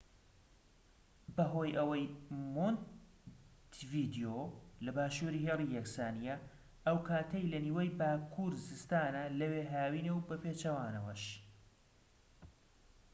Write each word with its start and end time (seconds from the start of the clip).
بەهۆی 1.35 1.75
ئەوەی 1.77 2.05
مۆنتیڤیدیۆ 2.53 4.39
لە 4.85 4.91
باشووری 4.97 5.45
هێڵی 5.47 5.73
یەکسانیە 5.77 6.35
ئەو 6.85 6.97
کاتەی 7.07 7.49
لە 7.51 7.59
نیوەی 7.65 7.95
باکوور 7.99 8.53
زستانە 8.67 9.23
لەوێ 9.39 9.63
هاوینە 9.73 10.11
و 10.13 10.25
بەپێچەوانەوەش 10.27 11.23